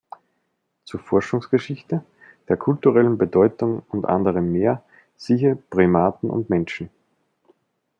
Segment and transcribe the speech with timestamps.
[0.83, 2.03] Zur Forschungsgeschichte,
[2.49, 4.83] der kulturellen Bedeutung und anderem mehr
[5.15, 6.89] siehe Primaten und Menschen.